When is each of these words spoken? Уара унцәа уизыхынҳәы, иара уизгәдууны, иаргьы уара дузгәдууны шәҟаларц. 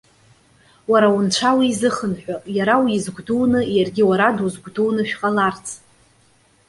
Уара 0.91 1.07
унцәа 1.17 1.51
уизыхынҳәы, 1.57 2.35
иара 2.57 2.75
уизгәдууны, 2.83 3.59
иаргьы 3.75 4.03
уара 4.09 4.29
дузгәдууны 4.37 5.01
шәҟаларц. 5.09 5.65